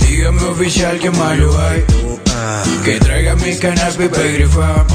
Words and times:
Dígame 0.00 0.42
oficial 0.44 0.98
que 0.98 1.10
malo 1.10 1.58
hay. 1.60 1.84
Que 2.84 3.00
traiga 3.00 3.34
mi 3.36 3.56
canal 3.56 3.92
Pepe 3.94 4.32
Grifá. 4.32 4.86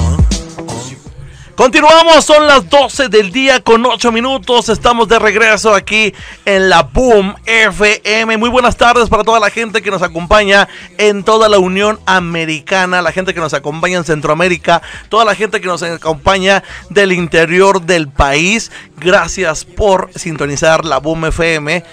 Continuamos, 1.55 2.25
son 2.25 2.47
las 2.47 2.67
12 2.67 3.09
del 3.09 3.31
día 3.31 3.63
con 3.63 3.85
8 3.85 4.11
minutos. 4.11 4.69
Estamos 4.69 5.07
de 5.07 5.19
regreso 5.19 5.75
aquí 5.75 6.11
en 6.45 6.67
la 6.67 6.81
Boom 6.81 7.35
FM. 7.45 8.37
Muy 8.37 8.49
buenas 8.49 8.75
tardes 8.75 9.07
para 9.07 9.23
toda 9.23 9.39
la 9.39 9.51
gente 9.51 9.83
que 9.83 9.91
nos 9.91 10.01
acompaña 10.01 10.67
en 10.97 11.23
toda 11.23 11.49
la 11.49 11.59
Unión 11.59 11.99
Americana, 12.07 13.03
la 13.03 13.11
gente 13.11 13.35
que 13.35 13.39
nos 13.39 13.53
acompaña 13.53 13.99
en 13.99 14.03
Centroamérica, 14.03 14.81
toda 15.09 15.25
la 15.25 15.35
gente 15.35 15.61
que 15.61 15.67
nos 15.67 15.83
acompaña 15.83 16.63
del 16.89 17.11
interior 17.11 17.83
del 17.83 18.09
país. 18.09 18.71
Gracias 18.97 19.63
por 19.63 20.09
sintonizar 20.15 20.83
la 20.85 20.97
Boom 20.97 21.25
FM. 21.25 21.83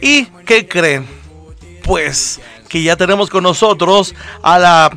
¿Y 0.00 0.24
qué 0.46 0.66
creen? 0.66 1.06
Pues 1.84 2.40
que 2.70 2.82
ya 2.82 2.96
tenemos 2.96 3.28
con 3.28 3.42
nosotros 3.42 4.14
a 4.42 4.58
la 4.58 4.90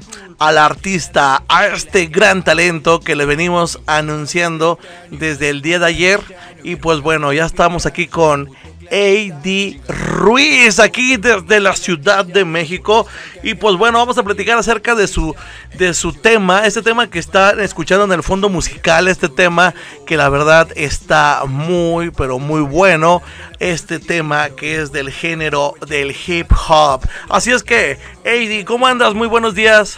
al 0.47 0.57
artista, 0.57 1.43
a 1.47 1.67
este 1.67 2.07
gran 2.07 2.43
talento 2.43 2.99
que 2.99 3.15
le 3.15 3.25
venimos 3.25 3.79
anunciando 3.85 4.77
desde 5.09 5.49
el 5.49 5.61
día 5.61 5.79
de 5.79 5.85
ayer. 5.85 6.19
Y 6.63 6.75
pues 6.75 6.99
bueno, 6.99 7.31
ya 7.31 7.45
estamos 7.45 7.85
aquí 7.85 8.07
con 8.07 8.49
AD 8.91 9.77
Ruiz, 9.87 10.79
aquí 10.79 11.15
desde 11.15 11.59
la 11.61 11.75
Ciudad 11.75 12.25
de 12.25 12.43
México. 12.43 13.07
Y 13.41 13.53
pues 13.55 13.77
bueno, 13.77 13.99
vamos 13.99 14.17
a 14.17 14.23
platicar 14.23 14.57
acerca 14.57 14.95
de 14.95 15.07
su, 15.07 15.33
de 15.77 15.93
su 15.93 16.11
tema, 16.11 16.65
este 16.65 16.81
tema 16.81 17.09
que 17.09 17.19
están 17.19 17.61
escuchando 17.61 18.03
en 18.03 18.11
el 18.11 18.23
fondo 18.23 18.49
musical, 18.49 19.07
este 19.07 19.29
tema 19.29 19.73
que 20.05 20.17
la 20.17 20.27
verdad 20.27 20.67
está 20.75 21.43
muy, 21.47 22.11
pero 22.11 22.37
muy 22.39 22.61
bueno. 22.61 23.21
Este 23.59 23.99
tema 23.99 24.49
que 24.49 24.81
es 24.81 24.91
del 24.91 25.09
género 25.09 25.75
del 25.87 26.13
hip 26.27 26.51
hop. 26.67 27.01
Así 27.29 27.51
es 27.51 27.63
que, 27.63 27.97
AD, 28.25 28.65
¿cómo 28.65 28.87
andas? 28.87 29.13
Muy 29.13 29.27
buenos 29.27 29.55
días. 29.55 29.97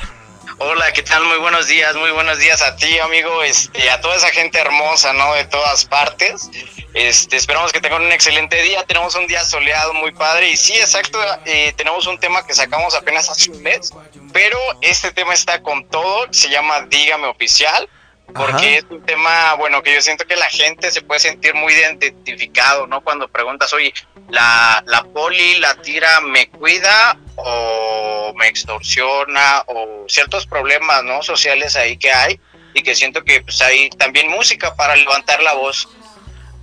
Hola, 0.57 0.93
¿qué 0.93 1.03
tal? 1.03 1.25
Muy 1.25 1.37
buenos 1.37 1.67
días, 1.67 1.95
muy 1.97 2.11
buenos 2.11 2.39
días 2.39 2.61
a 2.61 2.77
ti, 2.77 2.97
amigo, 2.99 3.43
este, 3.43 3.89
a 3.89 3.99
toda 3.99 4.15
esa 4.15 4.29
gente 4.29 4.57
hermosa, 4.57 5.11
¿no? 5.11 5.33
De 5.33 5.43
todas 5.43 5.83
partes. 5.83 6.49
Este, 6.93 7.35
esperamos 7.35 7.73
que 7.73 7.81
tengan 7.81 8.03
un 8.03 8.11
excelente 8.13 8.61
día. 8.61 8.81
Tenemos 8.85 9.15
un 9.15 9.27
día 9.27 9.43
soleado 9.43 9.93
muy 9.93 10.13
padre. 10.13 10.49
Y 10.49 10.55
sí, 10.55 10.73
exacto, 10.75 11.19
eh, 11.45 11.73
tenemos 11.75 12.07
un 12.07 12.17
tema 12.19 12.47
que 12.47 12.53
sacamos 12.53 12.95
apenas 12.95 13.29
hace 13.29 13.51
un 13.51 13.61
mes, 13.63 13.91
pero 14.31 14.57
este 14.79 15.11
tema 15.11 15.33
está 15.33 15.61
con 15.61 15.89
todo. 15.89 16.27
Se 16.31 16.47
llama 16.47 16.83
Dígame 16.83 17.27
Oficial 17.27 17.89
porque 18.33 18.77
es 18.77 18.85
un 18.89 19.01
tema, 19.05 19.53
bueno, 19.55 19.81
que 19.81 19.93
yo 19.93 20.01
siento 20.01 20.25
que 20.25 20.35
la 20.35 20.45
gente 20.45 20.91
se 20.91 21.01
puede 21.01 21.19
sentir 21.19 21.53
muy 21.53 21.73
identificado, 21.73 22.87
¿no? 22.87 23.01
Cuando 23.01 23.27
preguntas, 23.27 23.71
oye, 23.73 23.93
¿la, 24.29 24.83
la 24.87 25.03
poli, 25.03 25.59
la 25.59 25.75
tira, 25.75 26.19
me 26.21 26.49
cuida 26.49 27.17
o 27.35 28.33
me 28.35 28.47
extorsiona 28.47 29.63
o 29.67 30.05
ciertos 30.07 30.47
problemas, 30.47 31.03
¿no? 31.03 31.23
Sociales 31.23 31.75
ahí 31.75 31.97
que 31.97 32.11
hay 32.11 32.39
y 32.73 32.83
que 32.83 32.95
siento 32.95 33.23
que 33.23 33.41
pues 33.41 33.61
hay 33.61 33.89
también 33.91 34.29
música 34.29 34.75
para 34.75 34.95
levantar 34.95 35.41
la 35.41 35.53
voz. 35.53 35.87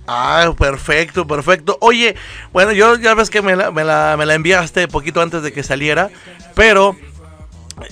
Ah, 0.07 0.51
perfecto, 0.57 1.25
perfecto. 1.25 1.77
Oye, 1.79 2.15
bueno, 2.51 2.71
yo 2.73 2.97
ya 2.97 3.13
ves 3.13 3.29
que 3.29 3.41
me 3.41 3.55
la, 3.55 3.71
me 3.71 3.83
la, 3.83 4.15
me 4.17 4.25
la 4.25 4.33
enviaste 4.33 4.87
poquito 4.87 5.21
antes 5.21 5.41
de 5.43 5.53
que 5.53 5.63
saliera, 5.63 6.09
pero 6.55 6.95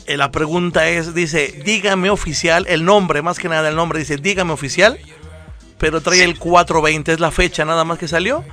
la 0.08 0.32
pregunta 0.32 0.88
es, 0.88 1.14
dice, 1.14 1.62
dígame 1.64 2.10
oficial, 2.10 2.66
el 2.68 2.86
nombre, 2.86 3.22
más 3.22 3.40
que 3.40 3.50
nada 3.50 3.70
el 3.70 3.76
nombre, 3.76 4.00
dice, 4.00 4.18
dígame 4.18 4.54
oficial, 4.54 5.00
pero 5.78 6.02
trae 6.02 6.24
el 6.24 6.38
420, 6.38 7.14
es 7.14 7.20
la 7.20 7.32
fecha 7.32 7.66
nada 7.66 7.84
más 7.84 7.98
que 7.98 8.08
salió. 8.08 8.44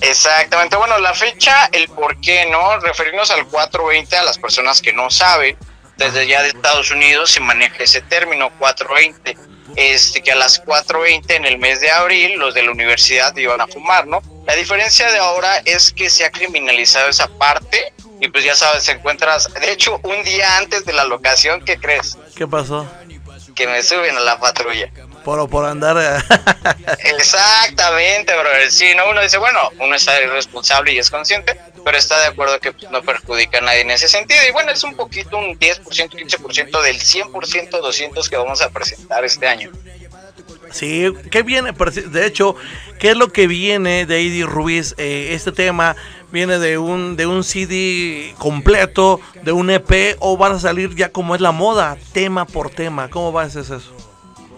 Exactamente, 0.00 0.76
bueno, 0.76 0.98
la 0.98 1.14
fecha, 1.14 1.66
el 1.72 1.88
por 1.88 2.20
qué, 2.20 2.46
¿no? 2.50 2.78
Referirnos 2.80 3.30
al 3.30 3.46
420 3.46 4.16
a 4.16 4.24
las 4.24 4.38
personas 4.38 4.80
que 4.82 4.92
no 4.92 5.10
saben, 5.10 5.56
desde 5.96 6.26
ya 6.26 6.42
de 6.42 6.48
Estados 6.48 6.90
Unidos 6.90 7.30
se 7.30 7.40
maneja 7.40 7.76
ese 7.84 8.00
término 8.00 8.50
420, 8.58 9.36
este 9.76 10.22
que 10.22 10.32
a 10.32 10.36
las 10.36 10.64
4.20 10.64 11.36
en 11.36 11.44
el 11.44 11.58
mes 11.58 11.80
de 11.80 11.90
abril 11.90 12.38
los 12.38 12.54
de 12.54 12.62
la 12.62 12.72
universidad 12.72 13.36
iban 13.36 13.60
a 13.60 13.66
fumar, 13.66 14.06
¿no? 14.06 14.20
La 14.46 14.54
diferencia 14.54 15.10
de 15.10 15.18
ahora 15.18 15.58
es 15.64 15.92
que 15.92 16.10
se 16.10 16.24
ha 16.24 16.30
criminalizado 16.30 17.08
esa 17.08 17.28
parte 17.28 17.92
y 18.22 18.28
pues 18.28 18.44
ya 18.44 18.54
sabes, 18.54 18.84
te 18.84 18.92
encuentras, 18.92 19.52
de 19.52 19.72
hecho, 19.72 20.00
un 20.04 20.22
día 20.22 20.58
antes 20.58 20.84
de 20.84 20.92
la 20.92 21.04
locación, 21.04 21.60
¿qué 21.64 21.76
crees? 21.76 22.16
¿Qué 22.36 22.46
pasó? 22.46 22.88
Que 23.56 23.66
me 23.66 23.82
suben 23.82 24.16
a 24.16 24.20
la 24.20 24.38
patrulla. 24.38 24.92
Por, 25.24 25.50
por 25.50 25.66
andar. 25.66 25.96
Exactamente, 27.18 28.32
brother. 28.32 28.70
Sí, 28.70 28.94
no, 28.96 29.10
uno 29.10 29.22
dice, 29.22 29.38
bueno, 29.38 29.58
uno 29.80 29.96
está 29.96 30.22
irresponsable 30.22 30.92
y 30.92 30.98
es 30.98 31.10
consciente, 31.10 31.60
pero 31.84 31.98
está 31.98 32.16
de 32.20 32.26
acuerdo 32.26 32.60
que 32.60 32.70
pues, 32.70 32.88
no 32.92 33.02
perjudica 33.02 33.58
a 33.58 33.62
nadie 33.62 33.80
en 33.80 33.90
ese 33.90 34.06
sentido. 34.06 34.40
Y 34.48 34.52
bueno, 34.52 34.70
es 34.70 34.84
un 34.84 34.94
poquito, 34.94 35.36
un 35.36 35.58
10%, 35.58 35.82
15% 35.82 36.80
del 36.80 37.00
100%, 37.00 37.70
200 37.70 38.30
que 38.30 38.36
vamos 38.36 38.62
a 38.62 38.70
presentar 38.70 39.24
este 39.24 39.48
año. 39.48 39.72
Sí, 40.70 41.12
¿qué 41.30 41.42
viene? 41.42 41.72
De 41.72 42.26
hecho, 42.26 42.54
¿qué 43.00 43.10
es 43.10 43.16
lo 43.16 43.32
que 43.32 43.48
viene 43.48 44.06
de 44.06 44.20
Eddie 44.20 44.46
Ruiz? 44.46 44.94
Eh, 44.96 45.30
este 45.32 45.52
tema 45.52 45.96
viene 46.32 46.58
de 46.58 46.78
un, 46.78 47.16
de 47.16 47.26
un 47.26 47.44
CD 47.44 48.34
completo, 48.38 49.20
de 49.42 49.52
un 49.52 49.70
EP, 49.70 50.16
o 50.18 50.36
van 50.36 50.52
a 50.52 50.58
salir 50.58 50.96
ya 50.96 51.10
como 51.10 51.34
es 51.34 51.40
la 51.40 51.52
moda, 51.52 51.96
tema 52.12 52.46
por 52.46 52.70
tema. 52.70 53.08
¿Cómo 53.10 53.32
va 53.32 53.42
a 53.42 53.50
ser 53.50 53.62
eso? 53.62 53.82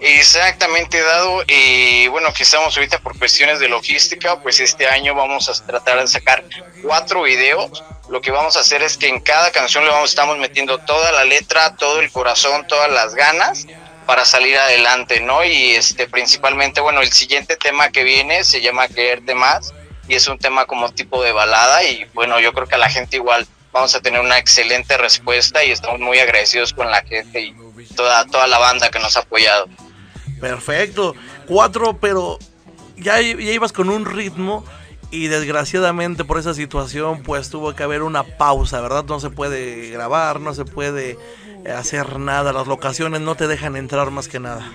Exactamente, 0.01 1.01
dado, 1.01 1.43
y 1.49 2.09
bueno, 2.09 2.33
que 2.33 2.43
estamos 2.43 2.77
ahorita 2.77 2.99
por 3.01 3.19
cuestiones 3.19 3.59
de 3.59 3.69
logística, 3.69 4.41
pues 4.41 4.61
este 4.61 4.87
año 4.87 5.15
vamos 5.15 5.49
a 5.49 5.67
tratar 5.67 6.01
de 6.01 6.07
sacar 6.07 6.45
cuatro 6.83 7.23
videos. 7.23 7.83
Lo 8.09 8.21
que 8.21 8.31
vamos 8.31 8.57
a 8.57 8.61
hacer 8.61 8.83
es 8.83 8.99
que 8.99 9.09
en 9.09 9.21
cada 9.21 9.51
canción 9.51 9.85
le 9.85 9.91
vamos, 9.91 10.11
estamos 10.11 10.37
metiendo 10.39 10.79
toda 10.79 11.11
la 11.11 11.25
letra, 11.25 11.75
todo 11.77 12.01
el 12.01 12.13
corazón, 12.13 12.67
todas 12.69 12.91
las 12.91 13.15
ganas 13.15 13.67
para 14.07 14.27
salir 14.27 14.59
adelante, 14.59 15.21
¿no? 15.21 15.43
Y 15.43 15.75
este 15.75 16.07
principalmente, 16.07 16.83
bueno, 16.83 17.01
el 17.01 17.11
siguiente 17.11 17.57
tema 17.57 17.89
que 17.91 18.05
viene 18.05 18.45
se 18.45 18.61
llama 18.61 18.89
Quererte 18.89 19.35
Más 19.35 19.73
y 20.09 20.15
es 20.15 20.27
un 20.29 20.39
tema 20.39 20.67
como 20.67 20.91
tipo 20.91 21.23
de 21.23 21.33
balada 21.33 21.83
y 21.85 22.07
bueno, 22.15 22.41
yo 22.41 22.53
creo 22.53 22.67
que 22.67 22.75
a 22.75 22.79
la 22.79 22.89
gente 22.89 23.17
igual 23.17 23.47
vamos 23.73 23.95
a 23.95 24.01
tener 24.01 24.21
una 24.21 24.39
excelente 24.39 24.97
respuesta 24.97 25.65
y 25.65 25.71
estamos 25.71 26.01
muy 26.01 26.19
agradecidos 26.19 26.73
con 26.73 26.91
la 26.91 27.03
gente 27.03 27.41
y 27.41 27.55
toda, 27.97 28.25
toda 28.27 28.47
la 28.47 28.59
banda 28.59 28.91
que 28.91 29.01
nos 29.01 29.17
ha 29.17 29.21
apoyado. 29.21 29.69
Perfecto, 30.41 31.15
cuatro, 31.47 31.99
pero 31.99 32.39
ya, 32.97 33.21
ya 33.21 33.53
ibas 33.53 33.73
con 33.73 33.91
un 33.91 34.05
ritmo 34.05 34.65
y 35.11 35.29
desgraciadamente 35.29 36.25
por 36.25 36.39
esa 36.39 36.55
situación 36.55 37.23
pues 37.23 37.51
tuvo 37.51 37.75
que 37.75 37.83
haber 37.83 38.03
una 38.03 38.23
pausa, 38.23 38.81
¿verdad? 38.81 39.05
No 39.05 39.21
se 39.21 39.31
puede 39.31 39.91
grabar, 39.91 40.41
no 40.41 40.55
se 40.55 40.65
puede 40.65 41.19
hacer 41.73 42.19
nada, 42.19 42.53
las 42.53 42.67
locaciones 42.67 43.21
no 43.21 43.35
te 43.35 43.47
dejan 43.47 43.77
entrar 43.77 44.11
más 44.11 44.29
que 44.29 44.39
nada. 44.39 44.73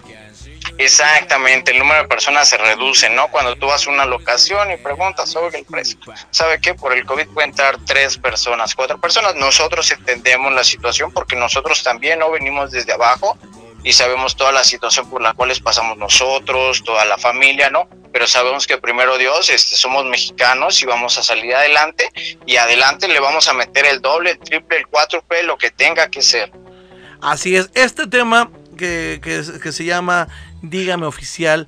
Exactamente, 0.79 1.71
el 1.71 1.79
número 1.79 2.03
de 2.03 2.07
personas 2.07 2.47
se 2.47 2.55
reduce, 2.55 3.09
¿no? 3.09 3.27
Cuando 3.27 3.53
tú 3.57 3.67
vas 3.67 3.85
a 3.85 3.89
una 3.89 4.05
locación 4.05 4.71
y 4.71 4.77
preguntas 4.77 5.29
sobre 5.29 5.59
el 5.59 5.65
precio, 5.65 5.99
¿sabe 6.31 6.61
qué? 6.61 6.73
Por 6.73 6.93
el 6.93 7.05
COVID 7.05 7.27
pueden 7.27 7.49
entrar 7.49 7.77
tres 7.85 8.17
personas, 8.17 8.75
cuatro 8.75 8.97
personas. 8.97 9.35
Nosotros 9.35 9.91
entendemos 9.91 10.53
la 10.53 10.63
situación 10.63 11.11
porque 11.11 11.35
nosotros 11.35 11.83
también 11.83 12.19
no 12.19 12.31
venimos 12.31 12.71
desde 12.71 12.93
abajo 12.93 13.37
y 13.83 13.91
sabemos 13.91 14.37
toda 14.37 14.53
la 14.53 14.63
situación 14.63 15.09
por 15.09 15.21
la 15.21 15.33
cual 15.33 15.51
pasamos 15.61 15.97
nosotros, 15.97 16.81
toda 16.85 17.03
la 17.03 17.17
familia, 17.17 17.69
¿no? 17.69 17.89
Pero 18.13 18.25
sabemos 18.25 18.65
que 18.65 18.77
primero 18.77 19.17
Dios, 19.17 19.49
este, 19.49 19.75
somos 19.75 20.05
mexicanos 20.05 20.81
y 20.81 20.85
vamos 20.85 21.17
a 21.17 21.23
salir 21.23 21.55
adelante 21.55 22.09
y 22.45 22.55
adelante 22.55 23.09
le 23.09 23.19
vamos 23.19 23.49
a 23.49 23.53
meter 23.53 23.85
el 23.85 24.01
doble, 24.01 24.31
el 24.31 24.39
triple, 24.39 24.77
el 24.77 24.87
cuádruple, 24.87 25.43
lo 25.43 25.57
que 25.57 25.71
tenga 25.71 26.09
que 26.09 26.21
ser. 26.21 26.53
Así 27.21 27.57
es, 27.57 27.69
este 27.73 28.07
tema 28.07 28.49
que, 28.77 29.19
que, 29.21 29.71
se 29.71 29.83
llama 29.83 30.27
Dígame 30.61 31.05
Oficial 31.05 31.67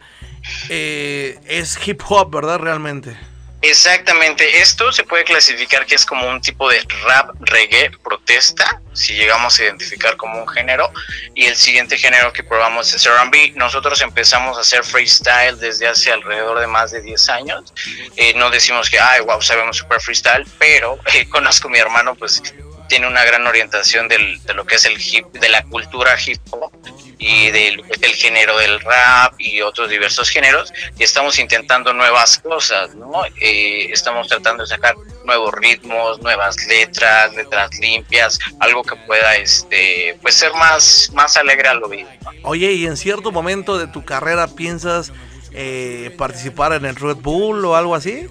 eh, 0.69 1.39
es 1.45 1.77
hip 1.85 2.01
hop, 2.07 2.33
¿verdad? 2.33 2.59
Realmente. 2.59 3.17
Exactamente, 3.63 4.59
esto 4.59 4.91
se 4.91 5.03
puede 5.03 5.23
clasificar 5.23 5.85
que 5.85 5.93
es 5.93 6.03
como 6.03 6.27
un 6.27 6.41
tipo 6.41 6.67
de 6.67 6.81
rap 7.05 7.35
reggae 7.41 7.91
protesta, 8.03 8.81
si 8.93 9.13
llegamos 9.13 9.59
a 9.59 9.63
identificar 9.63 10.17
como 10.17 10.41
un 10.41 10.47
género, 10.47 10.91
y 11.35 11.45
el 11.45 11.55
siguiente 11.55 11.95
género 11.95 12.33
que 12.33 12.43
probamos 12.43 12.91
es 12.91 13.07
RB. 13.07 13.55
Nosotros 13.55 14.01
empezamos 14.01 14.57
a 14.57 14.61
hacer 14.61 14.83
freestyle 14.83 15.59
desde 15.59 15.87
hace 15.87 16.11
alrededor 16.11 16.59
de 16.59 16.65
más 16.65 16.89
de 16.89 17.01
10 17.01 17.29
años. 17.29 17.71
Eh, 18.15 18.33
no 18.35 18.49
decimos 18.49 18.89
que, 18.89 18.99
ay, 18.99 19.21
wow, 19.21 19.39
sabemos 19.43 19.77
super 19.77 20.01
freestyle, 20.01 20.45
pero 20.57 20.97
eh, 21.13 21.29
conozco 21.29 21.67
a 21.67 21.71
mi 21.71 21.77
hermano, 21.77 22.15
pues 22.15 22.41
tiene 22.91 23.07
una 23.07 23.23
gran 23.23 23.47
orientación 23.47 24.09
del, 24.09 24.43
de 24.43 24.53
lo 24.53 24.65
que 24.65 24.75
es 24.75 24.83
el 24.83 24.99
hip, 24.99 25.25
de 25.31 25.47
la 25.47 25.63
cultura 25.63 26.17
hip 26.27 26.41
hop 26.49 26.73
y 27.17 27.49
del, 27.49 27.81
del, 28.01 28.11
género 28.15 28.57
del 28.57 28.81
rap 28.81 29.33
y 29.37 29.61
otros 29.61 29.89
diversos 29.89 30.29
géneros 30.29 30.73
y 30.99 31.03
estamos 31.03 31.39
intentando 31.39 31.93
nuevas 31.93 32.39
cosas, 32.39 32.93
¿no? 32.93 33.23
Eh, 33.39 33.87
estamos 33.93 34.27
tratando 34.27 34.63
de 34.63 34.67
sacar 34.67 34.95
nuevos 35.23 35.53
ritmos, 35.53 36.21
nuevas 36.21 36.57
letras, 36.67 37.33
letras 37.33 37.69
limpias, 37.79 38.37
algo 38.59 38.83
que 38.83 38.97
pueda, 39.07 39.37
este, 39.37 40.17
pues 40.21 40.35
ser 40.35 40.51
más, 40.55 41.11
más 41.13 41.37
alegre 41.37 41.69
a 41.69 41.75
lo 41.75 41.87
vivo. 41.87 42.09
Oye, 42.43 42.73
¿y 42.73 42.87
en 42.87 42.97
cierto 42.97 43.31
momento 43.31 43.77
de 43.77 43.87
tu 43.87 44.03
carrera 44.03 44.47
piensas 44.47 45.13
eh, 45.53 46.13
participar 46.17 46.73
en 46.73 46.83
el 46.83 46.97
Red 46.97 47.17
Bull 47.21 47.63
o 47.63 47.77
algo 47.77 47.95
así? 47.95 48.27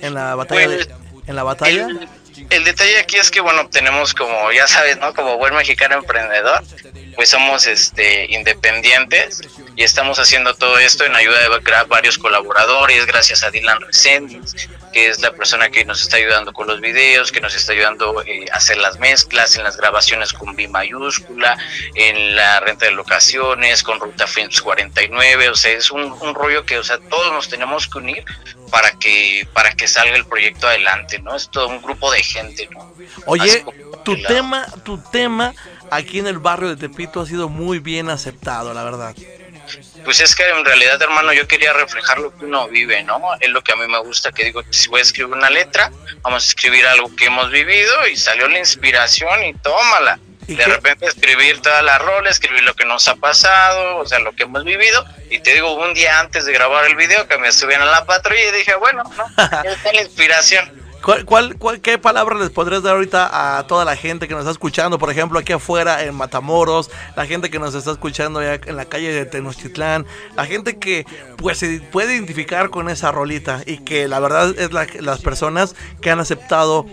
En 0.00 0.12
la 0.12 0.34
batalla 0.34 0.66
pues, 0.66 0.88
en 1.26 1.34
la 1.34 1.44
batalla? 1.44 1.86
El, 1.86 2.08
el 2.50 2.64
detalle 2.64 2.98
aquí 2.98 3.16
es 3.16 3.30
que, 3.30 3.40
bueno, 3.40 3.68
tenemos 3.68 4.14
como, 4.14 4.52
ya 4.52 4.66
sabes, 4.66 4.98
¿no? 4.98 5.14
Como 5.14 5.36
buen 5.36 5.54
mexicano 5.54 5.96
emprendedor, 5.96 6.62
pues 7.14 7.28
somos 7.28 7.66
este 7.66 8.26
independientes 8.32 9.42
y 9.76 9.82
estamos 9.82 10.18
haciendo 10.18 10.54
todo 10.54 10.78
esto 10.78 11.04
en 11.04 11.14
ayuda 11.14 11.38
de 11.40 11.84
varios 11.88 12.18
colaboradores, 12.18 13.06
gracias 13.06 13.42
a 13.42 13.50
Dylan 13.50 13.80
Reséndiz, 13.80 14.68
que 14.92 15.08
es 15.08 15.20
la 15.20 15.32
persona 15.32 15.70
que 15.70 15.84
nos 15.84 16.02
está 16.02 16.16
ayudando 16.16 16.52
con 16.52 16.66
los 16.66 16.80
videos, 16.80 17.32
que 17.32 17.40
nos 17.40 17.54
está 17.54 17.72
ayudando 17.72 18.22
eh, 18.24 18.46
a 18.52 18.56
hacer 18.56 18.78
las 18.78 18.98
mezclas, 18.98 19.56
en 19.56 19.64
las 19.64 19.76
grabaciones 19.76 20.32
con 20.32 20.54
B 20.54 20.68
mayúscula, 20.68 21.56
en 21.94 22.36
la 22.36 22.60
renta 22.60 22.86
de 22.86 22.92
locaciones, 22.92 23.82
con 23.82 24.00
Ruta 24.00 24.26
Films 24.26 24.60
49, 24.60 25.48
o 25.48 25.54
sea, 25.54 25.72
es 25.72 25.90
un, 25.90 26.12
un 26.12 26.34
rollo 26.34 26.64
que, 26.64 26.78
o 26.78 26.84
sea, 26.84 26.98
todos 26.98 27.32
nos 27.32 27.48
tenemos 27.48 27.88
que 27.88 27.98
unir 27.98 28.24
para 28.70 28.92
que 28.92 29.46
para 29.52 29.72
que 29.72 29.86
salga 29.86 30.16
el 30.16 30.24
proyecto 30.24 30.66
adelante, 30.66 31.18
¿no? 31.18 31.36
Es 31.36 31.50
todo 31.50 31.68
un 31.68 31.82
grupo 31.82 32.10
de 32.10 32.22
gente, 32.22 32.68
¿no? 32.72 32.94
Oye, 33.26 33.64
tu 34.04 34.20
tema, 34.22 34.66
tu 34.82 34.98
tema 34.98 35.54
aquí 35.92 36.18
en 36.18 36.26
el 36.26 36.38
barrio 36.38 36.68
de 36.68 36.76
Tepito 36.76 37.20
ha 37.20 37.26
sido 37.26 37.48
muy 37.48 37.78
bien 37.78 38.10
aceptado, 38.10 38.74
la 38.74 38.84
verdad. 38.84 39.14
Pues 40.04 40.20
es 40.20 40.34
que 40.34 40.48
en 40.48 40.64
realidad, 40.64 41.00
hermano, 41.00 41.32
yo 41.32 41.46
quería 41.46 41.72
reflejar 41.72 42.18
lo 42.18 42.36
que 42.36 42.44
uno 42.44 42.66
vive, 42.68 43.02
¿no? 43.04 43.20
Es 43.40 43.48
lo 43.50 43.62
que 43.62 43.72
a 43.72 43.76
mí 43.76 43.86
me 43.86 43.98
gusta, 44.00 44.32
que 44.32 44.44
digo, 44.44 44.62
si 44.70 44.88
voy 44.88 44.98
a 44.98 45.02
escribir 45.02 45.32
una 45.32 45.48
letra, 45.50 45.92
vamos 46.22 46.44
a 46.44 46.48
escribir 46.48 46.86
algo 46.86 47.14
que 47.14 47.26
hemos 47.26 47.50
vivido 47.50 48.06
y 48.08 48.16
salió 48.16 48.48
la 48.48 48.58
inspiración 48.58 49.44
y 49.44 49.54
tómala. 49.54 50.18
¿Y 50.48 50.56
De 50.56 50.64
qué? 50.64 50.70
repente 50.70 51.06
escribir 51.06 51.62
toda 51.62 51.80
la 51.82 51.98
rola, 51.98 52.28
escribir 52.28 52.64
lo 52.64 52.74
que 52.74 52.84
nos 52.84 53.06
ha 53.06 53.14
pasado, 53.14 53.98
o 53.98 54.06
sea, 54.06 54.18
lo 54.18 54.32
que 54.32 54.42
hemos 54.42 54.64
vivido. 54.64 55.04
Y 55.30 55.38
te 55.38 55.54
digo, 55.54 55.72
un 55.72 55.94
día 55.94 56.18
antes 56.18 56.44
de 56.44 56.52
grabar 56.52 56.84
el 56.86 56.96
video, 56.96 57.28
que 57.28 57.38
me 57.38 57.52
subieron 57.52 57.86
a 57.86 57.90
la 57.92 58.04
patrulla 58.04 58.48
y 58.48 58.50
dije, 58.50 58.74
bueno, 58.74 59.04
¿no? 59.16 59.24
Ahí 59.36 59.68
está 59.72 59.92
la 59.92 60.02
inspiración. 60.02 60.81
¿Cuál, 61.04 61.24
cuál, 61.24 61.56
cuál- 61.58 61.80
qué 61.80 61.98
palabra 61.98 62.36
les 62.38 62.50
podrías 62.50 62.82
dar 62.82 62.94
ahorita 62.94 63.58
a 63.58 63.66
toda 63.66 63.84
la 63.84 63.96
gente 63.96 64.28
que 64.28 64.34
nos 64.34 64.42
está 64.42 64.52
escuchando? 64.52 64.98
Por 64.98 65.10
ejemplo, 65.10 65.38
aquí 65.38 65.52
afuera 65.52 66.04
en 66.04 66.14
Matamoros, 66.14 66.90
la 67.16 67.26
gente 67.26 67.50
que 67.50 67.58
nos 67.58 67.74
está 67.74 67.90
escuchando 67.90 68.40
en 68.40 68.76
la 68.76 68.84
calle 68.84 69.12
de 69.12 69.26
Tenochtitlán, 69.26 70.06
la 70.36 70.46
gente 70.46 70.78
que 70.78 71.04
pues 71.38 71.58
se 71.58 71.80
puede 71.80 72.14
identificar 72.14 72.70
con 72.70 72.88
esa 72.88 73.10
rolita 73.10 73.62
y 73.66 73.78
que 73.78 74.06
la 74.06 74.20
verdad 74.20 74.54
es 74.58 74.72
la- 74.72 74.86
las 75.00 75.20
personas 75.20 75.74
que 76.00 76.10
han 76.10 76.20
aceptado 76.20 76.86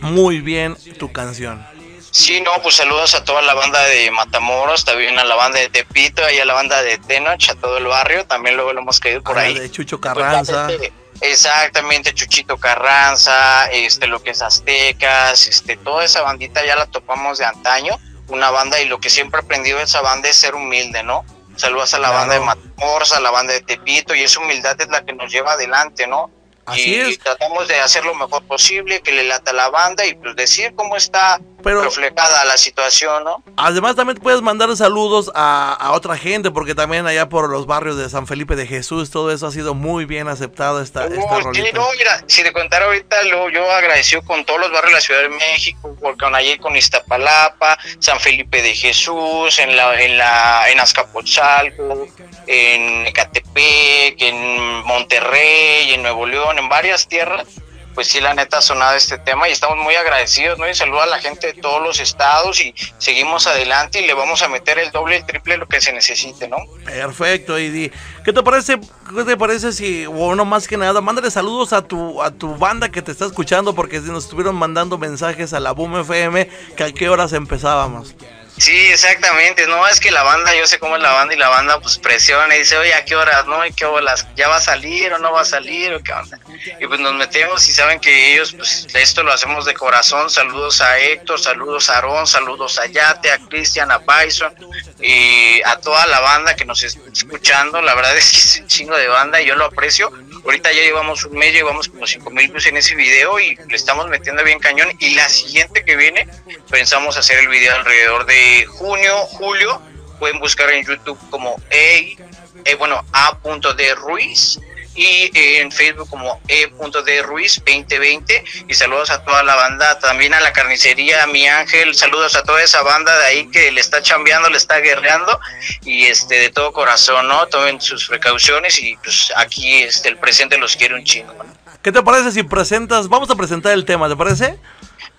muy 0.00 0.40
bien 0.40 0.76
tu 0.98 1.12
canción. 1.12 1.64
Sí, 2.12 2.40
no, 2.40 2.50
pues 2.62 2.74
saludos 2.76 3.14
a 3.14 3.22
toda 3.24 3.40
la 3.42 3.54
banda 3.54 3.84
de 3.84 4.10
Matamoros, 4.10 4.84
también 4.84 5.16
a 5.18 5.24
la 5.24 5.36
banda 5.36 5.60
de 5.60 5.68
Tepito, 5.68 6.22
y 6.28 6.38
a 6.38 6.44
la 6.44 6.54
banda 6.54 6.82
de 6.82 6.98
Tenoch, 6.98 7.48
a 7.50 7.54
todo 7.54 7.78
el 7.78 7.86
barrio, 7.86 8.24
también 8.26 8.56
luego 8.56 8.72
lo 8.72 8.80
hemos 8.80 8.98
caído 8.98 9.22
por 9.22 9.38
A 9.38 9.42
la 9.42 9.46
ahí. 9.48 9.58
de 9.58 9.70
Chucho 9.70 10.00
Pues, 10.00 10.12
Carranza. 10.14 10.70
este, 10.72 10.92
Exactamente, 11.20 12.14
Chuchito 12.14 12.56
Carranza, 12.58 13.66
este, 13.66 14.06
lo 14.06 14.22
que 14.22 14.30
es 14.30 14.42
Aztecas, 14.42 15.46
este, 15.48 15.76
toda 15.76 16.04
esa 16.04 16.22
bandita 16.22 16.64
ya 16.64 16.76
la 16.76 16.86
topamos 16.86 17.38
de 17.38 17.44
antaño, 17.44 17.98
una 18.28 18.50
banda 18.50 18.80
y 18.80 18.86
lo 18.86 19.00
que 19.00 19.10
siempre 19.10 19.40
he 19.40 19.44
aprendido 19.44 19.78
de 19.78 19.84
esa 19.84 20.00
banda 20.00 20.28
es 20.28 20.36
ser 20.36 20.54
humilde, 20.54 21.02
¿no? 21.02 21.24
Saludos 21.56 21.92
a 21.94 21.98
la 21.98 22.08
Claro. 22.08 22.20
banda 22.20 22.34
de 22.34 22.40
Matamoros, 22.40 23.12
a 23.12 23.20
la 23.20 23.30
banda 23.30 23.52
de 23.52 23.60
Tepito 23.60 24.14
y 24.14 24.22
esa 24.22 24.40
humildad 24.40 24.80
es 24.80 24.88
la 24.88 25.04
que 25.04 25.12
nos 25.12 25.30
lleva 25.30 25.52
adelante, 25.52 26.06
¿no? 26.06 26.30
Así 26.64 26.94
y, 26.94 27.00
es. 27.00 27.08
y 27.10 27.16
tratamos 27.18 27.68
de 27.68 27.80
hacer 27.80 28.04
lo 28.04 28.14
mejor 28.14 28.42
posible, 28.46 29.00
que 29.02 29.12
le 29.12 29.24
lata 29.24 29.50
a 29.50 29.54
la 29.54 29.68
banda 29.68 30.06
y 30.06 30.14
pues 30.14 30.36
decir 30.36 30.72
cómo 30.76 30.96
está 30.96 31.40
Pero- 31.62 31.82
reflejada 31.82 32.44
la 32.44 32.56
situación, 32.56 33.24
¿no? 33.24 33.42
Además 33.56 33.96
también 33.96 34.18
puedes 34.18 34.42
mandar 34.42 34.74
saludos 34.76 35.30
a, 35.34 35.72
a 35.74 35.92
otra 35.92 36.16
gente 36.16 36.50
porque 36.50 36.74
también 36.74 37.06
allá 37.06 37.28
por 37.28 37.48
los 37.50 37.66
barrios 37.66 37.96
de 37.96 38.08
San 38.08 38.26
Felipe 38.26 38.56
de 38.56 38.66
Jesús 38.66 39.10
todo 39.10 39.30
eso 39.32 39.46
ha 39.46 39.50
sido 39.52 39.74
muy 39.74 40.04
bien 40.04 40.28
aceptado 40.28 40.80
esta, 40.82 41.06
esta 41.06 41.40
rolita. 41.40 41.78
no, 41.78 41.86
mira, 41.98 42.22
si 42.26 42.42
te 42.42 42.52
contara 42.52 42.86
ahorita, 42.86 43.22
lo, 43.24 43.48
yo 43.50 43.70
agradecido 43.72 44.22
con 44.22 44.44
todos 44.44 44.60
los 44.60 44.70
barrios 44.72 44.90
de 44.90 44.94
la 44.94 45.00
Ciudad 45.00 45.20
de 45.22 45.28
México, 45.30 45.96
porque 46.00 46.18
con 46.24 46.34
allí 46.34 46.58
con 46.58 46.76
Iztapalapa, 46.76 47.78
San 47.98 48.20
Felipe 48.20 48.62
de 48.62 48.74
Jesús, 48.74 49.58
en 49.58 49.76
la, 49.76 50.00
en 50.00 50.18
la, 50.18 50.68
en 50.70 50.80
Azcapotzalco, 50.80 52.06
en 52.46 53.06
Ecatepec, 53.06 54.20
en 54.20 54.84
Monterrey, 54.84 55.92
en 55.94 56.02
Nuevo 56.02 56.26
León, 56.26 56.58
en 56.58 56.68
varias 56.68 57.08
tierras, 57.08 57.46
pues 57.94 58.08
sí, 58.08 58.20
la 58.20 58.34
neta 58.34 58.58
ha 58.58 58.62
sonado 58.62 58.96
este 58.96 59.18
tema 59.18 59.48
y 59.48 59.52
estamos 59.52 59.78
muy 59.78 59.94
agradecidos, 59.94 60.58
¿no? 60.58 60.68
Y 60.68 60.74
saludo 60.74 61.02
a 61.02 61.06
la 61.06 61.18
gente 61.18 61.48
de 61.48 61.54
todos 61.54 61.82
los 61.82 62.00
estados 62.00 62.60
y 62.60 62.74
seguimos 62.98 63.46
adelante 63.46 64.00
y 64.00 64.06
le 64.06 64.14
vamos 64.14 64.42
a 64.42 64.48
meter 64.48 64.78
el 64.78 64.90
doble, 64.90 65.16
el 65.16 65.26
triple, 65.26 65.56
lo 65.56 65.66
que 65.66 65.80
se 65.80 65.92
necesite, 65.92 66.48
¿no? 66.48 66.58
Perfecto, 66.84 67.56
Eddie. 67.56 67.92
¿Qué 68.24 68.32
te 68.32 68.42
parece? 68.42 68.78
¿Qué 69.14 69.24
te 69.24 69.36
parece 69.36 69.72
si, 69.72 70.06
bueno, 70.06 70.44
más 70.44 70.68
que 70.68 70.76
nada, 70.76 71.00
mándale 71.00 71.30
saludos 71.30 71.72
a 71.72 71.82
tu, 71.82 72.22
a 72.22 72.30
tu 72.30 72.56
banda 72.56 72.90
que 72.90 73.02
te 73.02 73.12
está 73.12 73.26
escuchando 73.26 73.74
porque 73.74 74.00
nos 74.00 74.24
estuvieron 74.24 74.54
mandando 74.56 74.98
mensajes 74.98 75.52
a 75.52 75.60
la 75.60 75.72
Boom 75.72 76.00
FM 76.00 76.48
que 76.76 76.84
a 76.84 76.92
qué 76.92 77.08
horas 77.08 77.32
empezábamos. 77.32 78.14
Sí, 78.60 78.76
exactamente. 78.88 79.66
No, 79.66 79.88
es 79.88 80.00
que 80.00 80.10
la 80.10 80.22
banda, 80.22 80.54
yo 80.54 80.66
sé 80.66 80.78
cómo 80.78 80.96
es 80.96 81.02
la 81.02 81.14
banda 81.14 81.32
y 81.32 81.38
la 81.38 81.48
banda 81.48 81.80
pues 81.80 81.96
presiona 81.96 82.54
y 82.54 82.58
dice, 82.58 82.76
oye, 82.76 82.92
¿a 82.92 83.06
qué 83.06 83.16
horas? 83.16 83.46
¿No? 83.46 83.64
¿Y 83.64 83.72
qué 83.72 83.86
horas? 83.86 84.26
¿Ya 84.36 84.48
va 84.48 84.56
a 84.56 84.60
salir 84.60 85.10
o 85.14 85.18
no 85.18 85.32
va 85.32 85.40
a 85.40 85.44
salir 85.46 85.94
o 85.94 86.02
qué 86.02 86.12
onda? 86.12 86.38
Y 86.78 86.86
pues 86.86 87.00
nos 87.00 87.14
metemos 87.14 87.66
y 87.66 87.72
saben 87.72 87.98
que 88.00 88.34
ellos, 88.34 88.52
pues 88.52 88.86
esto 88.92 89.22
lo 89.22 89.32
hacemos 89.32 89.64
de 89.64 89.72
corazón. 89.72 90.28
Saludos 90.28 90.82
a 90.82 90.98
Héctor, 90.98 91.40
saludos 91.40 91.88
a 91.88 91.94
Aarón, 91.94 92.26
saludos 92.26 92.78
a 92.78 92.84
Yate, 92.84 93.32
a 93.32 93.38
Cristian, 93.38 93.90
a 93.90 93.98
Bison 93.98 94.54
y 95.00 95.62
a 95.62 95.78
toda 95.78 96.06
la 96.08 96.20
banda 96.20 96.54
que 96.54 96.66
nos 96.66 96.82
está 96.82 97.00
escuchando. 97.10 97.80
La 97.80 97.94
verdad 97.94 98.14
es 98.14 98.30
que 98.30 98.36
es 98.36 98.60
un 98.60 98.66
chingo 98.66 98.94
de 98.94 99.08
banda 99.08 99.40
y 99.40 99.46
yo 99.46 99.54
lo 99.54 99.64
aprecio. 99.64 100.12
Ahorita 100.44 100.70
ya 100.70 100.82
llevamos 100.82 101.24
un 101.24 101.38
mes, 101.38 101.54
llevamos 101.54 101.88
como 101.88 102.06
5 102.06 102.30
mil 102.30 102.48
views 102.48 102.66
en 102.66 102.76
ese 102.76 102.94
video 102.94 103.40
y 103.40 103.56
le 103.56 103.76
estamos 103.76 104.06
metiendo 104.08 104.44
bien 104.44 104.58
cañón. 104.58 104.92
Y 104.98 105.14
la 105.14 105.30
siguiente 105.30 105.82
que 105.82 105.96
viene, 105.96 106.28
pensamos 106.68 107.16
hacer 107.16 107.38
el 107.38 107.48
video 107.48 107.74
alrededor 107.74 108.26
de 108.26 108.49
junio, 108.66 109.16
julio. 109.26 109.80
Pueden 110.18 110.38
buscar 110.38 110.70
en 110.70 110.84
YouTube 110.84 111.18
como 111.30 111.56
E, 111.70 112.16
eh, 112.64 112.74
bueno, 112.74 113.04
A.D 113.12 113.94
Ruiz 113.94 114.58
y 114.94 115.30
eh, 115.34 115.60
en 115.60 115.70
Facebook 115.70 116.08
como 116.10 116.40
E.D 116.48 117.22
Ruiz 117.22 117.62
2020 117.64 118.44
y 118.68 118.74
saludos 118.74 119.10
a 119.10 119.22
toda 119.24 119.42
la 119.42 119.54
banda, 119.54 119.98
también 119.98 120.34
a 120.34 120.40
la 120.40 120.52
carnicería, 120.52 121.22
a 121.22 121.26
mi 121.26 121.46
ángel, 121.46 121.94
saludos 121.94 122.34
a 122.36 122.42
toda 122.42 122.62
esa 122.62 122.82
banda 122.82 123.16
de 123.20 123.24
ahí 123.26 123.46
que 123.50 123.70
le 123.70 123.80
está 123.80 124.02
chambeando, 124.02 124.50
le 124.50 124.56
está 124.56 124.78
guerreando 124.78 125.40
y 125.84 126.04
este 126.04 126.34
de 126.34 126.50
todo 126.50 126.72
corazón, 126.72 127.28
¿no? 127.28 127.46
Tomen 127.46 127.80
sus 127.80 128.08
precauciones 128.08 128.78
y 128.82 128.96
pues 128.96 129.32
aquí 129.36 129.78
este 129.78 130.08
el 130.08 130.18
presente 130.18 130.58
los 130.58 130.76
quiere 130.76 130.94
un 130.94 131.04
chingo. 131.04 131.34
¿Qué 131.82 131.92
te 131.92 132.02
parece 132.02 132.32
si 132.32 132.42
presentas? 132.42 133.08
Vamos 133.08 133.30
a 133.30 133.36
presentar 133.36 133.72
el 133.72 133.84
tema, 133.86 134.08
¿te 134.08 134.16
parece? 134.16 134.58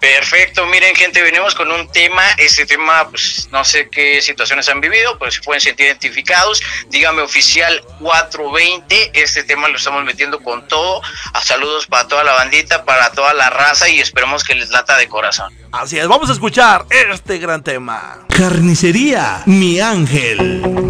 Perfecto, 0.02 0.66
miren 0.66 0.96
gente, 0.96 1.22
venimos 1.22 1.54
con 1.54 1.72
un 1.72 1.88
tema, 1.92 2.24
este 2.40 2.66
tema 2.66 3.08
pues 3.08 3.48
no 3.52 3.64
sé 3.64 3.88
qué 3.88 4.20
situaciones 4.20 4.68
han 4.68 4.82
vivido, 4.82 5.20
pero 5.20 5.30
se 5.30 5.42
pueden 5.42 5.62
sentir 5.62 5.86
identificados, 5.86 6.60
dígame 6.90 7.22
oficial 7.22 7.80
420, 8.00 9.12
este 9.14 9.44
tema 9.44 9.68
lo 9.68 9.78
estamos 9.78 10.04
metiendo 10.04 10.40
con 10.40 10.68
todo, 10.68 11.04
a 11.34 11.42
saludos 11.44 11.86
para 11.86 12.08
toda 12.08 12.24
la 12.24 12.34
bandita, 12.34 12.84
para 12.84 13.12
toda 13.12 13.36
la 13.36 13.52
raza 13.52 13.90
y 13.90 14.00
esperemos 14.00 14.44
que 14.44 14.56
les 14.56 14.72
lata 14.72 14.98
de 14.98 15.08
corazón. 15.08 15.54
Así 15.72 16.00
es, 16.00 16.08
vamos 16.08 16.32
a 16.32 16.34
escuchar 16.34 16.84
este 16.90 17.38
gran 17.38 17.62
tema. 17.62 18.26
Carnicería, 18.36 19.44
mi 19.46 19.80
ángel. 19.80 20.81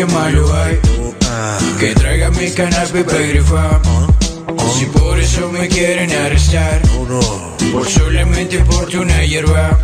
Que 0.00 0.06
malo 0.14 0.46
hay. 0.54 0.80
Que 1.78 1.94
traiga 1.94 2.30
mi 2.30 2.50
canal 2.50 2.88
para 2.88 3.18
grifar 3.18 3.80
Si 4.78 4.86
por 4.86 5.18
eso 5.18 5.50
me 5.52 5.68
quieren 5.68 6.10
arrestar 6.10 6.80
Por 7.72 7.86
solamente 7.86 8.58
porte 8.60 8.98
una 8.98 9.24
hierba. 9.24 9.78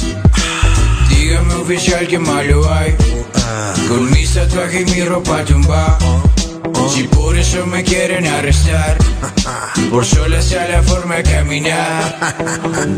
Dígame 1.10 1.54
oficial 1.54 2.06
que 2.08 2.18
malo 2.18 2.72
hay. 2.72 2.96
Con 3.88 4.10
mis 4.10 4.32
tatuajes 4.32 4.88
y 4.88 4.90
mi 4.90 5.04
ropa 5.04 5.44
tumba 5.44 5.98
Si 6.88 7.02
por 7.04 7.36
eso 7.36 7.66
me 7.66 7.82
quieren 7.82 8.26
arrestar, 8.26 8.96
por 9.90 10.04
sola 10.04 10.40
sea 10.40 10.68
la 10.68 10.82
forma 10.82 11.16
de 11.16 11.22
caminar. 11.24 12.16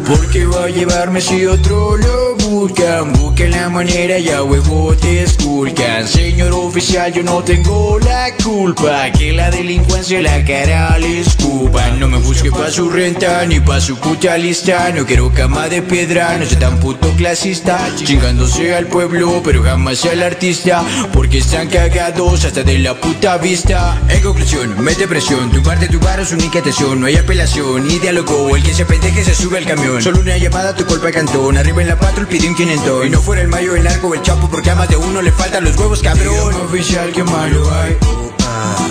Porque 0.06 0.46
va 0.46 0.64
a 0.64 0.68
llevarme 0.68 1.20
si 1.20 1.46
otro 1.46 1.96
lo 1.96 2.36
buscan. 2.36 3.12
Busquen 3.14 3.50
la 3.52 3.68
manera 3.68 4.18
y 4.18 4.28
a 4.28 4.42
huevo 4.42 4.94
te 4.94 5.22
esculcan. 5.22 6.06
Señor 6.06 6.52
oficial, 6.52 7.12
yo 7.12 7.22
no 7.22 7.42
tengo 7.42 7.98
la 8.00 8.30
culpa. 8.42 9.10
Que 9.12 9.32
la 9.32 9.50
delincuencia 9.50 10.20
la 10.20 10.44
cara 10.44 10.98
le 10.98 11.20
escupan. 11.20 11.98
No 11.98 12.08
me 12.08 12.18
busque 12.18 12.50
pa' 12.50 12.70
su 12.70 12.88
renta 12.90 13.44
ni 13.46 13.60
pa' 13.60 13.80
su 13.80 13.96
puta 13.96 14.36
lista. 14.36 14.90
No 14.94 15.06
quiero 15.06 15.32
cama 15.32 15.68
de 15.68 15.82
piedra, 15.82 16.36
no 16.38 16.44
soy 16.46 16.56
tan 16.56 16.78
puto 16.78 17.08
clasista. 17.16 17.78
Chingándose 17.96 18.74
al 18.74 18.86
pueblo, 18.86 19.40
pero 19.44 19.62
jamás 19.62 20.04
al 20.04 20.22
artista. 20.22 20.84
Porque 21.12 21.38
están 21.38 21.68
cagados 21.68 22.44
hasta 22.44 22.62
de 22.62 22.78
la 22.78 22.94
puta 22.94 23.38
vista. 23.38 23.77
En 24.08 24.22
conclusión, 24.22 24.82
mete 24.82 25.06
presión. 25.06 25.50
Tu 25.50 25.62
parte, 25.62 25.88
tu 25.88 26.00
paro 26.00 26.22
es 26.22 26.32
única 26.32 26.58
atención. 26.58 27.00
No 27.00 27.06
hay 27.06 27.16
apelación 27.16 27.86
ni 27.86 27.98
diálogo. 27.98 28.56
El 28.56 28.62
que 28.62 28.74
se 28.74 28.84
pendeje 28.84 29.24
se 29.24 29.34
sube 29.34 29.58
al 29.58 29.66
camión. 29.66 30.02
Solo 30.02 30.20
una 30.20 30.36
llamada, 30.36 30.74
tu 30.74 30.84
culpa 30.86 31.10
cantón. 31.10 31.56
Arriba 31.56 31.82
en 31.82 31.88
la 31.88 31.98
patrol 31.98 32.26
pide 32.26 32.48
un 32.48 32.54
quinentón. 32.54 33.06
Y 33.06 33.10
no 33.10 33.20
fuera 33.20 33.42
el 33.42 33.48
mayo, 33.48 33.76
el 33.76 33.84
narco 33.84 34.08
o 34.08 34.14
el 34.14 34.22
chapo. 34.22 34.48
Porque 34.48 34.70
a 34.70 34.74
más 34.74 34.88
de 34.88 34.96
uno 34.96 35.22
le 35.22 35.32
faltan 35.32 35.64
los 35.64 35.76
huevos, 35.76 36.02
cabrón. 36.02 36.54
Oficial, 36.62 37.12
que 37.12 37.24
malo 37.24 37.70
hay. 37.74 37.96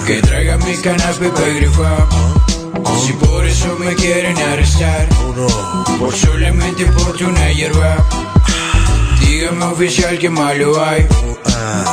Que 0.05 0.21
traiga 0.21 0.57
mi 0.57 0.77
canapé 0.77 1.29
pa' 1.29 1.41
grifar. 1.41 2.07
Si 3.05 3.13
por 3.13 3.45
eso 3.45 3.75
me 3.79 3.93
quieren 3.95 4.37
arrestar. 4.37 5.09
Por 5.99 6.15
solamente 6.15 6.85
porte 6.85 7.25
una 7.25 7.51
hierba. 7.51 7.97
Dígame 9.19 9.65
oficial 9.65 10.17
que 10.17 10.29
malo 10.29 10.83
hay 10.83 11.05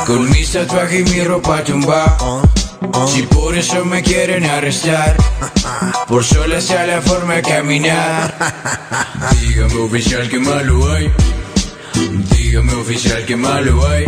Con 0.05 0.29
mis 0.31 0.51
tatuajes 0.51 1.01
y 1.01 1.11
mi 1.11 1.23
ropa 1.23 1.63
tumba 1.63 2.17
Si 3.07 3.23
por 3.23 3.57
eso 3.57 3.83
me 3.83 4.01
quieren 4.01 4.45
arrestar 4.45 5.17
Por 6.07 6.23
sola 6.23 6.61
sea 6.61 6.87
la 6.87 7.01
forma 7.01 7.35
de 7.35 7.41
caminar. 7.41 8.33
Dígame 9.41 9.75
oficial 9.75 10.29
que 10.29 10.39
malo 10.39 10.91
hay. 10.93 11.11
Dígame 12.31 12.73
oficial 12.73 13.25
que 13.25 13.35
malo 13.35 13.87
hay. 13.87 14.05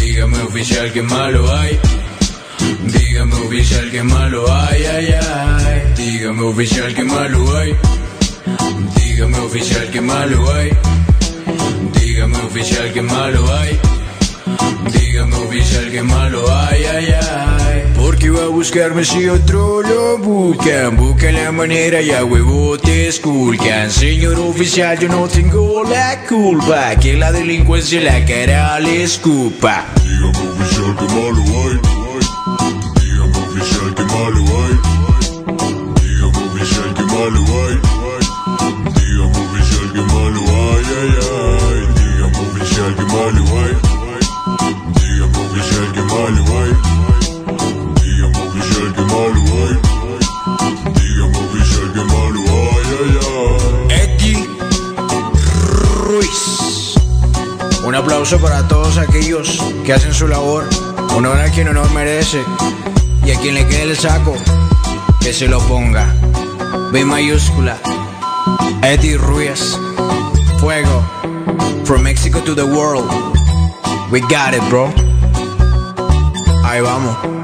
Dígame 0.00 0.38
oficial 0.42 0.90
que 0.92 1.02
malo 1.02 1.54
hay. 1.54 1.78
Dígame 2.84 3.34
oficial 3.34 3.90
que 3.90 4.02
malo 4.02 4.52
hay, 4.54 4.84
ay, 4.84 5.14
ay. 5.14 5.94
Dígame 5.96 6.42
oficial 6.42 6.94
que 6.94 7.04
malo 7.04 7.58
hay. 7.58 7.76
Dígame 8.96 9.38
oficial 9.38 9.90
que 9.90 10.00
malo 10.00 10.52
hay. 10.54 10.70
Dígame 12.00 12.38
oficial 12.38 12.92
que 12.92 13.02
malo 13.02 13.54
hay 13.54 13.99
Dígame 14.92 15.36
oficial 15.36 15.90
que 15.90 16.02
malo 16.02 16.44
hay, 16.54 16.84
ay, 16.84 17.14
ay 17.14 17.82
Porque 17.96 18.30
va 18.30 18.44
a 18.44 18.48
buscarme 18.48 19.04
si 19.04 19.28
otro 19.28 19.82
lo 19.82 20.18
buscan 20.18 20.96
Busca 20.96 21.30
la 21.32 21.52
manera 21.52 22.00
y 22.00 22.10
a 22.10 22.24
huevo 22.24 22.78
te 22.78 23.08
esculcan 23.08 23.90
Señor 23.90 24.38
oficial 24.38 24.98
yo 24.98 25.08
no 25.08 25.28
tengo 25.28 25.84
la 25.84 26.24
culpa 26.28 26.96
Que 26.96 27.14
la 27.14 27.32
delincuencia 27.32 28.00
la 28.00 28.24
cara 28.24 28.80
le 28.80 29.02
escupa 29.02 29.86
Dígame 30.20 30.48
oficial 30.50 30.96
que 30.96 31.04
malo 31.14 31.42
hay. 31.62 31.80
Dígame 33.00 33.38
oficial 33.38 33.94
que 33.94 34.04
malo 34.04 34.44
hay. 34.60 34.74
Dígame 36.02 36.46
oficial 36.46 36.94
que 36.94 37.02
malo 37.02 37.40
hay. 37.40 37.89
Aplauso 58.30 58.38
para 58.38 58.68
todos 58.68 58.98
aquellos 58.98 59.58
que 59.84 59.92
hacen 59.92 60.12
su 60.12 60.28
labor. 60.28 60.68
Honor 61.16 61.40
a 61.40 61.50
quien 61.50 61.68
honor 61.68 61.90
merece. 61.92 62.40
Y 63.24 63.30
a 63.30 63.40
quien 63.40 63.54
le 63.54 63.66
quede 63.66 63.82
el 63.82 63.96
saco, 63.96 64.34
que 65.20 65.32
se 65.32 65.48
lo 65.48 65.58
ponga. 65.60 66.06
B 66.92 67.04
mayúscula. 67.04 67.76
Eddie 68.82 69.16
Ruiz. 69.16 69.76
Fuego. 70.58 71.02
From 71.84 72.02
Mexico 72.02 72.40
to 72.40 72.54
the 72.54 72.64
world. 72.64 73.10
We 74.10 74.20
got 74.20 74.54
it, 74.54 74.62
bro. 74.68 74.92
Ahí 76.64 76.80
vamos. 76.80 77.39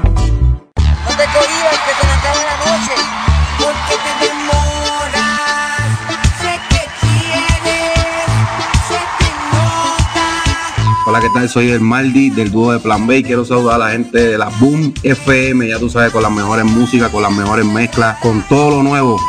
Hola, 11.17 11.27
¿qué 11.29 11.33
tal? 11.33 11.49
Soy 11.49 11.69
el 11.69 11.81
Maldi 11.81 12.29
del 12.29 12.51
dúo 12.51 12.73
de 12.73 12.79
Plan 12.79 13.07
B 13.07 13.17
y 13.17 13.23
quiero 13.23 13.43
saludar 13.43 13.81
a 13.81 13.85
la 13.85 13.89
gente 13.89 14.19
de 14.19 14.37
la 14.37 14.49
Boom 14.59 14.93
FM, 15.01 15.67
ya 15.67 15.79
tú 15.79 15.89
sabes, 15.89 16.11
con 16.11 16.21
las 16.21 16.31
mejores 16.31 16.63
músicas, 16.63 17.09
con 17.09 17.23
las 17.23 17.31
mejores 17.31 17.65
mezclas, 17.65 18.19
con 18.19 18.43
todo 18.47 18.69
lo 18.69 18.83
nuevo. 18.83 19.19